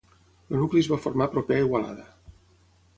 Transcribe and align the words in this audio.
El 0.53 0.57
nucli 0.61 0.83
es 0.85 0.89
va 0.93 0.99
formar 1.05 1.29
proper 1.37 1.59
a 1.59 1.63
Igualada. 1.69 2.11